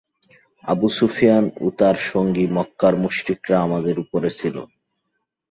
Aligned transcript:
Abu 0.63 0.87
Sufyan 0.97 1.45
ও 1.63 1.75
তার 1.79 1.97
সঙ্গী 2.09 2.45
মক্কার 2.55 2.93
মুশরিকরা 3.03 3.55
আমাদের 3.61 3.95
উপরে 4.03 4.29
ছিল। 4.39 4.55